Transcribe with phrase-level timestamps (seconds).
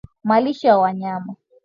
[0.23, 1.35] malisho ya wanyama